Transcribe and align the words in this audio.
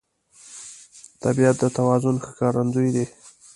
طبیعت 1.23 1.55
د 1.59 1.63
توازن 1.77 2.15
ښکارندوی 2.25 2.89
دی. 2.95 3.05